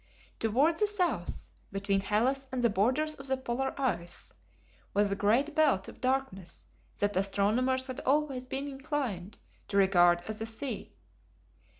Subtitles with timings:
[0.39, 4.33] Toward the south, between Hellas and the borders of the polar ice,
[4.95, 6.65] was a great belt of darkness
[6.97, 9.37] that astronomers had always been inclined
[9.67, 10.95] to regard as a sea.